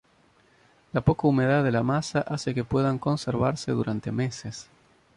[0.93, 4.67] La poca humedad de la masa hace que puedan conservarse durante meses.